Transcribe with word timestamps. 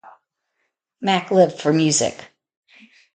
Mack 0.99 1.29
lived 1.29 1.61
for 1.61 1.71
music. 1.71 2.31